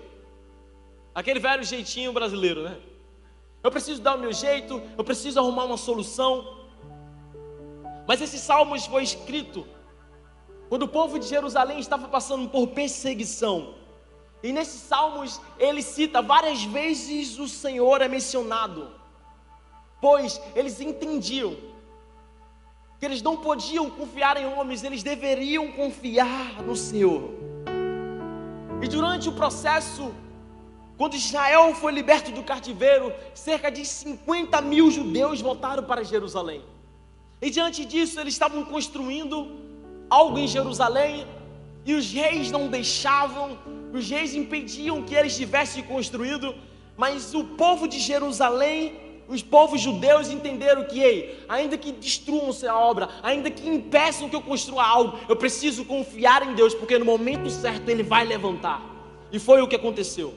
[1.14, 2.78] Aquele velho jeitinho brasileiro, né?
[3.64, 6.57] Eu preciso dar o meu jeito, eu preciso arrumar uma solução.
[8.08, 9.68] Mas esse salmo foi escrito
[10.70, 13.76] quando o povo de Jerusalém estava passando por perseguição.
[14.42, 18.90] E nesses salmos ele cita várias vezes o Senhor é mencionado,
[20.00, 21.58] pois eles entendiam
[23.00, 27.32] que eles não podiam confiar em homens, eles deveriam confiar no Senhor.
[28.82, 30.14] E durante o processo,
[30.98, 36.64] quando Israel foi liberto do cativeiro, cerca de 50 mil judeus voltaram para Jerusalém.
[37.42, 39.48] E diante disso, eles estavam construindo
[40.10, 41.26] algo em Jerusalém,
[41.86, 43.58] e os reis não deixavam,
[43.94, 46.54] os reis impediam que eles tivessem construído,
[46.98, 48.94] mas o povo de Jerusalém,
[49.28, 54.36] os povos judeus entenderam que, ei, ainda que destruam a obra, ainda que impeçam que
[54.36, 58.82] eu construa algo, eu preciso confiar em Deus, porque no momento certo Ele vai levantar.
[59.32, 60.34] E foi o que aconteceu.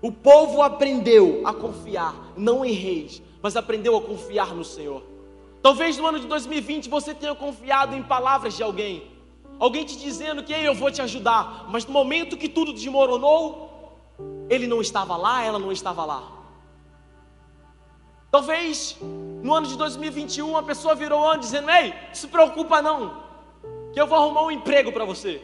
[0.00, 5.02] O povo aprendeu a confiar, não em reis, mas aprendeu a confiar no Senhor.
[5.62, 9.10] Talvez no ano de 2020 você tenha confiado em palavras de alguém,
[9.60, 13.96] alguém te dizendo que eu vou te ajudar, mas no momento que tudo desmoronou,
[14.50, 16.42] ele não estava lá, ela não estava lá.
[18.30, 23.22] Talvez no ano de 2021 uma pessoa virou um ano dizendo: Ei, se preocupa não,
[23.92, 25.40] que eu vou arrumar um emprego para você.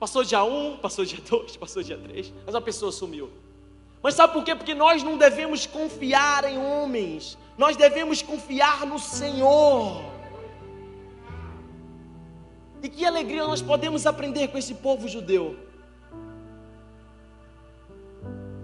[0.00, 3.30] Passou dia 1, passou dia 2, passou dia 3, mas a pessoa sumiu.
[4.02, 4.54] Mas sabe por quê?
[4.54, 10.02] Porque nós não devemos confiar em homens, nós devemos confiar no Senhor.
[12.82, 15.44] E que alegria nós podemos aprender com esse povo judeu.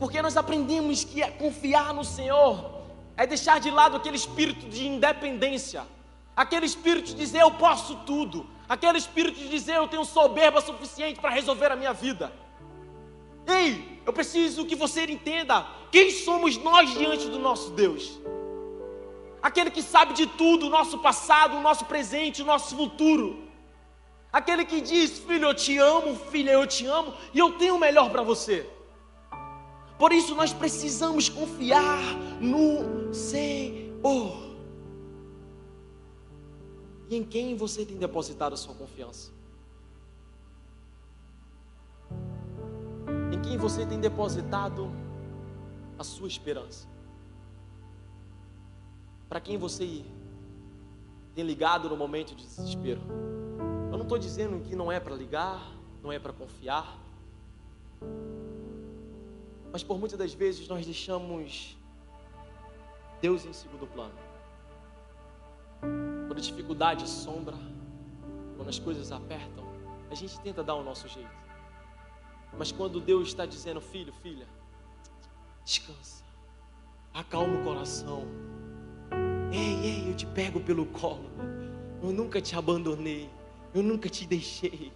[0.01, 2.55] Porque nós aprendemos que é confiar no Senhor
[3.19, 5.83] é deixar de lado aquele espírito de independência,
[6.35, 11.21] aquele espírito de dizer eu posso tudo, aquele espírito de dizer eu tenho soberba suficiente
[11.21, 12.33] para resolver a minha vida.
[13.47, 18.19] Ei, eu preciso que você entenda quem somos nós diante do nosso Deus.
[19.43, 23.45] Aquele que sabe de tudo, o nosso passado, o nosso presente, o nosso futuro.
[24.33, 27.79] Aquele que diz: Filho, eu te amo, filha, eu te amo e eu tenho o
[27.79, 28.69] melhor para você.
[29.99, 32.03] Por isso nós precisamos confiar
[32.41, 34.47] no Senhor.
[37.09, 39.33] E em quem você tem depositado a sua confiança?
[43.33, 44.93] Em quem você tem depositado
[45.99, 46.96] a sua esperança?
[49.29, 50.05] Para quem você
[51.35, 53.01] tem ligado no momento de desespero?
[53.91, 55.61] Eu não estou dizendo que não é para ligar,
[56.03, 56.99] não é para confiar.
[59.73, 61.77] Mas por muitas das vezes nós deixamos
[63.21, 64.15] Deus em segundo plano.
[65.81, 67.57] Quando a dificuldade assombra,
[68.57, 69.65] quando as coisas apertam,
[70.11, 71.47] a gente tenta dar o nosso jeito.
[72.57, 74.47] Mas quando Deus está dizendo, filho, filha,
[75.65, 76.25] descansa,
[77.13, 78.25] acalma o coração.
[79.57, 81.31] Ei, ei, eu te pego pelo colo.
[82.03, 83.31] Eu nunca te abandonei.
[83.75, 84.93] Eu nunca te deixei.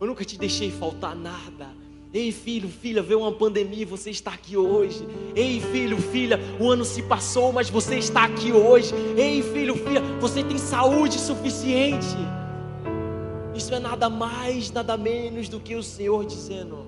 [0.00, 1.68] Eu nunca te deixei faltar nada.
[2.12, 5.06] Ei, filho, filha, veio uma pandemia e você está aqui hoje.
[5.36, 8.94] Ei, filho, filha, o ano se passou, mas você está aqui hoje.
[9.14, 12.16] Ei, filho, filha, você tem saúde suficiente.
[13.54, 16.86] Isso é nada mais, nada menos do que o Senhor dizendo: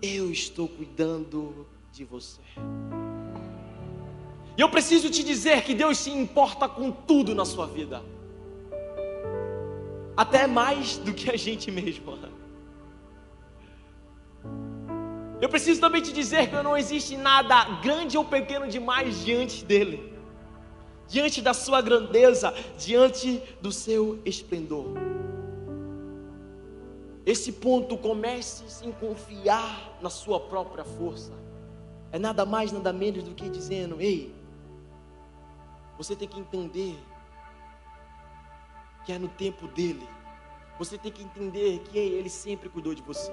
[0.00, 2.40] Eu estou cuidando de você.
[4.56, 8.02] E eu preciso te dizer que Deus se importa com tudo na sua vida.
[10.16, 12.18] até mais do que a gente mesmo.
[15.40, 20.12] Eu preciso também te dizer que não existe nada grande ou pequeno demais diante dele,
[21.08, 24.94] diante da sua grandeza, diante do seu esplendor.
[27.26, 31.32] Esse ponto comece em confiar na sua própria força.
[32.12, 34.32] É nada mais, nada menos do que dizendo: ei,
[35.96, 36.98] você tem que entender
[39.04, 40.08] que é no tempo dele.
[40.78, 43.32] Você tem que entender que ele sempre cuidou de você.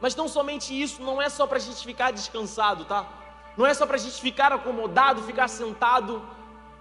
[0.00, 3.06] Mas não somente isso, não é só para a gente ficar descansado, tá?
[3.56, 6.22] Não é só para a gente ficar acomodado, ficar sentado.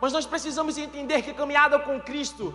[0.02, 2.54] Mas nós precisamos entender que a caminhada com Cristo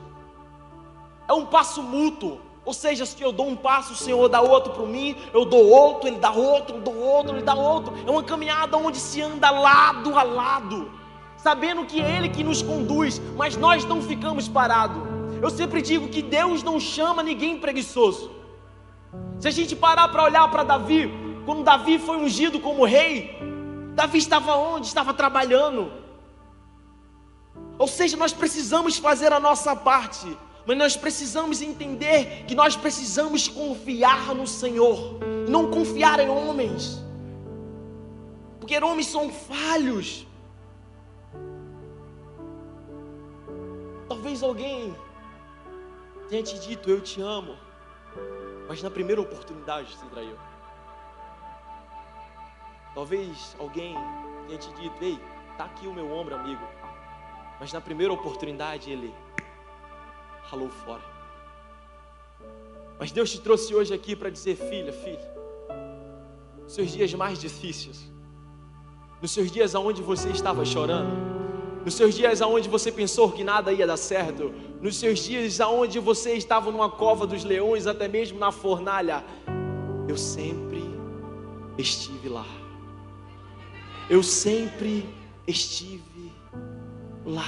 [1.26, 2.40] é um passo mútuo.
[2.64, 5.66] Ou seja, se eu dou um passo, o Senhor dá outro para mim, eu dou
[5.70, 7.94] outro, Ele dá outro, eu dou outro, Ele dá outro.
[8.06, 10.92] É uma caminhada onde se anda lado a lado,
[11.38, 15.02] sabendo que é Ele que nos conduz, mas nós não ficamos parados.
[15.40, 18.30] Eu sempre digo que Deus não chama ninguém preguiçoso.
[19.40, 21.10] Se a gente parar para olhar para Davi,
[21.46, 23.38] quando Davi foi ungido como rei,
[23.94, 24.86] Davi estava onde?
[24.86, 25.90] Estava trabalhando.
[27.78, 30.36] Ou seja, nós precisamos fazer a nossa parte,
[30.66, 35.18] mas nós precisamos entender que nós precisamos confiar no Senhor,
[35.48, 37.02] não confiar em homens,
[38.58, 40.27] porque homens são falhos.
[44.08, 44.96] Talvez alguém
[46.28, 47.56] tenha te dito: Eu te amo
[48.68, 50.36] mas na primeira oportunidade se traiu.
[52.94, 53.96] Talvez alguém
[54.46, 55.18] tenha te dito: Ei,
[55.56, 56.62] tá aqui o meu ombro, amigo.
[57.58, 59.12] Mas na primeira oportunidade ele
[60.42, 61.02] ralou fora.
[62.98, 65.18] Mas Deus te trouxe hoje aqui para dizer: Filha, filho,
[66.62, 68.12] nos seus dias mais difíceis,
[69.22, 71.37] nos seus dias onde você estava chorando,
[71.84, 75.98] nos seus dias aonde você pensou que nada ia dar certo, nos seus dias aonde
[75.98, 79.24] você estava numa cova dos leões, até mesmo na fornalha,
[80.08, 80.82] eu sempre
[81.76, 82.46] estive lá.
[84.10, 85.08] Eu sempre
[85.46, 86.32] estive
[87.24, 87.44] lá.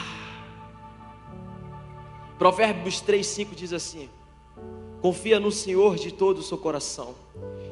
[2.39, 4.09] Provérbios 3:5 diz assim:
[5.01, 7.15] Confia no Senhor de todo o seu coração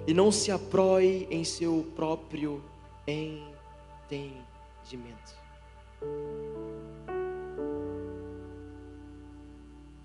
[0.07, 2.63] e não se aproie em seu próprio
[3.07, 4.39] entendimento.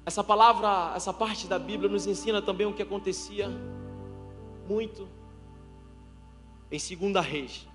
[0.05, 3.49] Essa palavra, essa parte da Bíblia nos ensina também o que acontecia
[4.67, 5.07] muito
[6.69, 7.67] em Segunda Reis,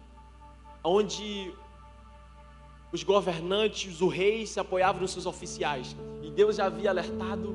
[0.84, 1.54] onde
[2.92, 7.54] os governantes, o rei se apoiavam nos seus oficiais, e Deus já havia alertado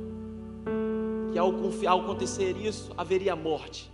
[1.31, 3.91] que ao, acontecer isso haveria morte.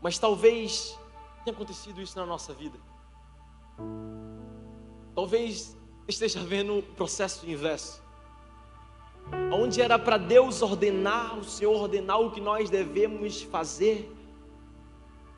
[0.00, 0.96] Mas talvez
[1.44, 2.78] tenha acontecido isso na nossa vida.
[5.14, 5.76] Talvez
[6.06, 8.05] esteja vendo o processo inverso
[9.52, 14.10] onde era para Deus ordenar, o Senhor ordenar o que nós devemos fazer,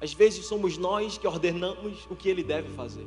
[0.01, 3.07] às vezes somos nós que ordenamos o que Ele deve fazer.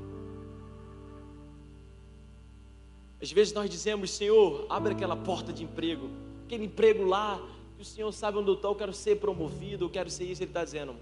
[3.21, 6.09] Às vezes nós dizemos, Senhor, abre aquela porta de emprego,
[6.45, 7.39] aquele emprego lá,
[7.75, 10.41] que o Senhor sabe onde eu estou, eu quero ser promovido, eu quero ser isso.
[10.41, 10.95] Ele está dizendo,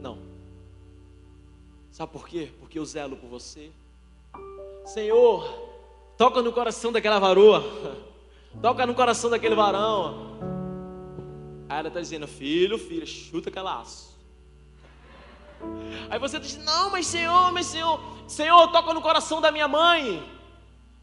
[0.00, 0.18] não.
[1.90, 2.50] Sabe por quê?
[2.58, 3.70] Porque eu zelo por você.
[4.86, 5.46] Senhor,
[6.16, 7.62] toca no coração daquela varoa.
[8.60, 10.32] Toca no coração daquele varão.
[11.68, 14.12] Aí ela está dizendo: Filho, filha, chuta aquela aço.
[16.10, 20.22] Aí você diz: Não, mas Senhor, mas Senhor, Senhor, toca no coração da minha mãe,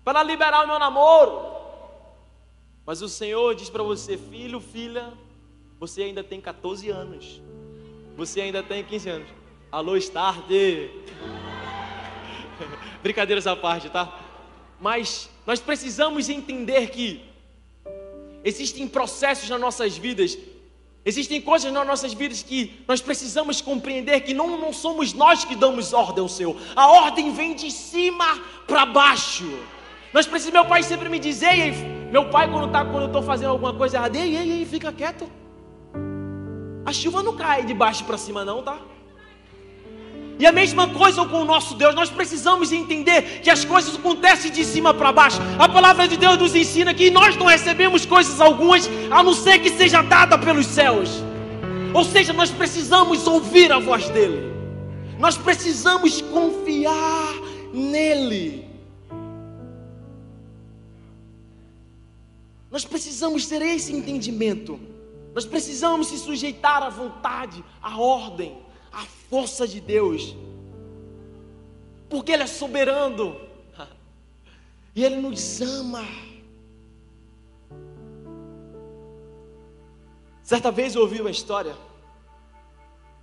[0.04, 1.58] para liberar o meu namoro.
[2.86, 5.14] Mas o Senhor diz para você: Filho, filha,
[5.80, 7.41] você ainda tem 14 anos.
[8.16, 9.30] Você ainda tem 15 anos.
[9.72, 10.45] Alô, Start.
[13.02, 14.20] Brincadeira essa parte, tá?
[14.80, 17.28] Mas nós precisamos entender que
[18.44, 20.38] Existem processos nas nossas vidas,
[21.06, 25.56] existem coisas nas nossas vidas que nós precisamos compreender que não, não somos nós que
[25.56, 29.60] damos ordem ao Senhor, a ordem vem de cima para baixo.
[30.14, 31.50] Nós precisamos, meu pai sempre me dizia,
[32.12, 34.92] meu pai quando, tá, quando eu estou fazendo alguma coisa errada, ei, ei, ei, fica
[34.92, 35.30] quieto.
[36.86, 38.80] A chuva não cai de baixo para cima não, tá?
[40.40, 44.50] E a mesma coisa com o nosso Deus, nós precisamos entender que as coisas acontecem
[44.50, 45.38] de cima para baixo.
[45.60, 49.60] A palavra de Deus nos ensina que nós não recebemos coisas algumas, a não ser
[49.60, 51.10] que seja dada pelos céus.
[51.94, 54.50] Ou seja, nós precisamos ouvir a voz dele.
[55.20, 57.34] Nós precisamos confiar
[57.74, 58.66] nele.
[62.72, 64.80] Nós precisamos ter esse entendimento.
[65.36, 70.36] Nós precisamos se sujeitar à vontade, à ordem a força de Deus,
[72.10, 73.40] porque Ele é soberano
[74.96, 76.06] e Ele nos ama.
[80.44, 81.76] Certa vez eu ouvi uma história.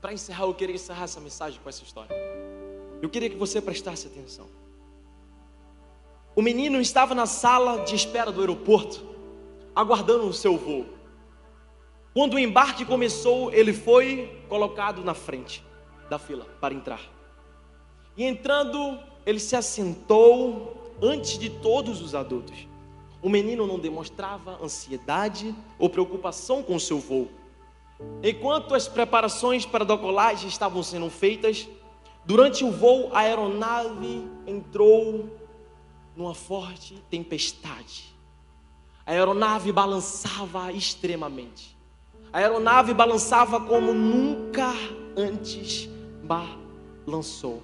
[0.00, 2.14] Para encerrar, eu queria encerrar essa mensagem com essa história.
[3.02, 4.46] Eu queria que você prestasse atenção.
[6.36, 9.04] O menino estava na sala de espera do aeroporto,
[9.74, 10.86] aguardando o seu voo.
[12.16, 15.62] Quando o embarque começou, ele foi colocado na frente
[16.08, 17.02] da fila para entrar.
[18.16, 22.66] E entrando, ele se assentou antes de todos os adultos.
[23.20, 27.28] O menino não demonstrava ansiedade ou preocupação com o seu voo.
[28.22, 31.68] Enquanto as preparações para a decolagem estavam sendo feitas,
[32.24, 35.28] durante o voo a aeronave entrou
[36.16, 38.16] numa forte tempestade.
[39.04, 41.75] A aeronave balançava extremamente.
[42.32, 44.72] A aeronave balançava como nunca
[45.16, 45.88] antes
[46.22, 47.62] balançou.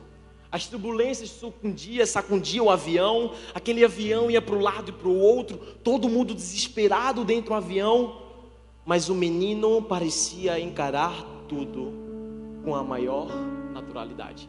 [0.51, 5.19] As turbulências sacudiam, sacudiam o avião, aquele avião ia para um lado e para o
[5.19, 8.21] outro, todo mundo desesperado dentro do avião,
[8.85, 11.95] mas o menino parecia encarar tudo
[12.63, 13.29] com a maior
[13.73, 14.49] naturalidade.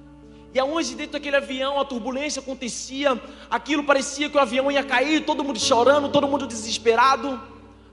[0.53, 5.25] E aonde dentro daquele avião a turbulência acontecia, aquilo parecia que o avião ia cair,
[5.25, 7.41] todo mundo chorando, todo mundo desesperado,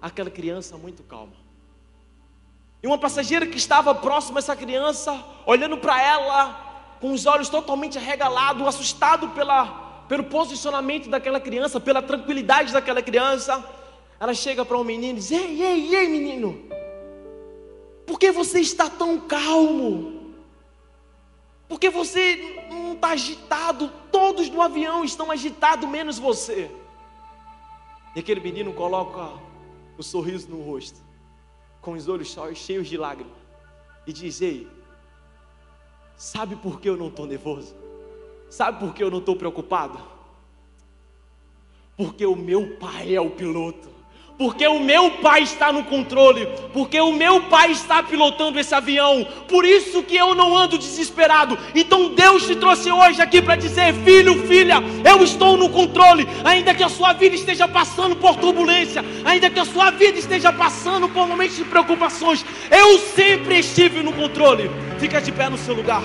[0.03, 1.33] aquela criança muito calma.
[2.83, 7.49] E uma passageira que estava próxima a essa criança, olhando para ela, com os olhos
[7.49, 9.67] totalmente arregalados, assustado pela,
[10.09, 13.63] pelo posicionamento daquela criança, pela tranquilidade daquela criança.
[14.19, 16.63] Ela chega para o um menino e diz: Ei, ei, ei, menino,
[18.07, 20.35] por que você está tão calmo?
[21.69, 23.91] Por que você não está agitado?
[24.11, 26.71] Todos no avião estão agitados, menos você.
[28.15, 29.21] E aquele menino coloca
[29.97, 31.01] o um sorriso no rosto,
[31.81, 33.33] com os olhos cheios de lágrimas,
[34.07, 34.69] e diz: Ei,
[36.21, 37.75] Sabe por que eu não estou nervoso?
[38.51, 39.99] Sabe por que eu não estou preocupado?
[41.97, 43.89] Porque o meu pai é o piloto
[44.41, 49.23] porque o meu pai está no controle, porque o meu pai está pilotando esse avião,
[49.47, 51.59] por isso que eu não ando desesperado.
[51.75, 56.75] Então Deus te trouxe hoje aqui para dizer: filho, filha, eu estou no controle, ainda
[56.75, 61.07] que a sua vida esteja passando por turbulência, ainda que a sua vida esteja passando
[61.11, 64.71] por momentos de preocupações, eu sempre estive no controle.
[64.99, 66.03] Fica de pé no seu lugar.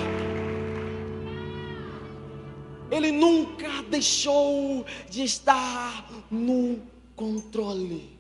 [2.92, 8.20] Ele nunca deixou de estar no controle.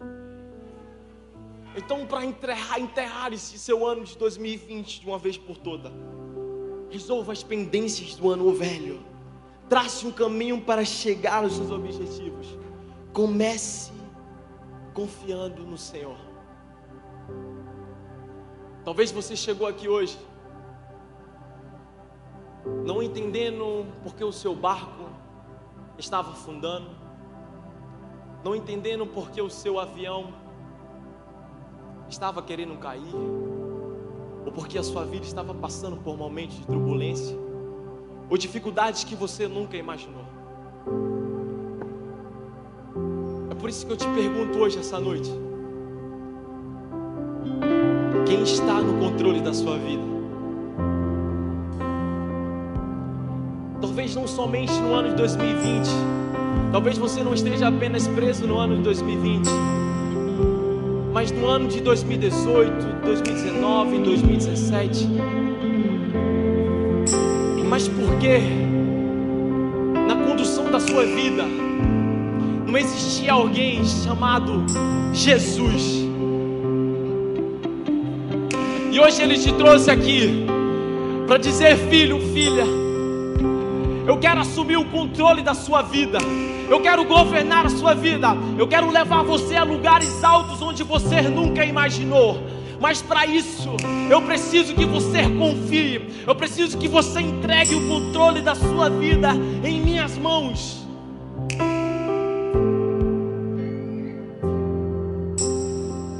[1.75, 5.91] Então, para enterrar, enterrar esse seu ano de 2020 de uma vez por toda,
[6.89, 9.03] resolva as pendências do ano velho.
[9.67, 12.47] Trace um caminho para chegar aos seus objetivos.
[13.11, 13.91] Comece
[14.93, 16.17] confiando no Senhor.
[18.85, 20.17] Talvez você chegou aqui hoje
[22.85, 25.09] não entendendo porque o seu barco
[25.97, 26.94] estava afundando
[28.45, 30.27] não entendendo porque o seu avião
[32.07, 33.15] estava querendo cair,
[34.45, 37.35] ou porque a sua vida estava passando por momentos de turbulência,
[38.29, 40.21] ou dificuldades que você nunca imaginou.
[43.49, 45.31] É por isso que eu te pergunto hoje, essa noite:
[48.27, 50.03] quem está no controle da sua vida?
[53.81, 55.89] Talvez não somente no ano de 2020,
[56.71, 59.49] Talvez você não esteja apenas preso no ano de 2020,
[61.13, 65.07] mas no ano de 2018, 2019, 2017.
[67.69, 68.39] Mas por que
[70.07, 71.43] na condução da sua vida
[72.67, 74.65] não existia alguém chamado
[75.13, 76.05] Jesus?
[78.91, 80.45] E hoje ele te trouxe aqui
[81.27, 82.63] para dizer, filho, filha,
[84.07, 86.19] eu quero assumir o controle da sua vida.
[86.69, 88.29] Eu quero governar a sua vida.
[88.57, 92.39] Eu quero levar você a lugares altos onde você nunca imaginou.
[92.79, 93.75] Mas para isso,
[94.09, 96.01] eu preciso que você confie.
[96.27, 99.31] Eu preciso que você entregue o controle da sua vida
[99.63, 100.85] em minhas mãos.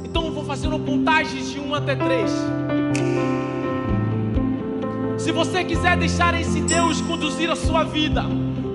[0.04, 2.65] Então eu vou fazer uma contagem de 1 até 3.
[5.26, 8.24] Se você quiser deixar esse Deus conduzir a sua vida,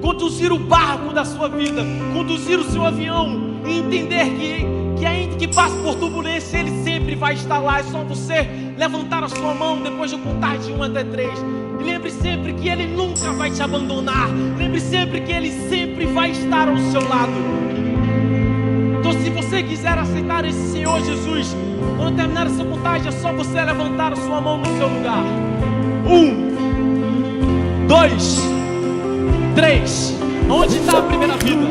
[0.02, 1.82] conduzir o barco da sua vida,
[2.12, 4.66] conduzir o seu avião e entender que,
[5.00, 7.80] que ainda que passe por turbulência, Ele sempre vai estar lá.
[7.80, 11.40] É só você levantar a sua mão depois de contar de um até três.
[11.80, 14.28] E lembre sempre que Ele nunca vai te abandonar.
[14.58, 17.32] Lembre sempre que Ele sempre vai estar ao seu lado.
[19.00, 21.56] Então, se você quiser aceitar esse Senhor Jesus,
[21.96, 25.51] quando terminar essa contagem, é só você levantar a sua mão no seu lugar.
[26.12, 28.42] Um, dois,
[29.56, 30.14] Três.
[30.50, 31.68] Onde está a primeira vida?